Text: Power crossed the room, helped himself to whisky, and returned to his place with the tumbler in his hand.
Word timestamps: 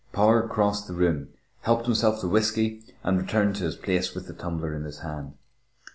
Power 0.13 0.47
crossed 0.47 0.87
the 0.87 0.95
room, 0.95 1.29
helped 1.59 1.85
himself 1.85 2.21
to 2.21 2.27
whisky, 2.27 2.81
and 3.03 3.19
returned 3.21 3.57
to 3.57 3.65
his 3.65 3.75
place 3.75 4.15
with 4.15 4.25
the 4.25 4.33
tumbler 4.33 4.73
in 4.75 4.83
his 4.83 5.01
hand. 5.01 5.33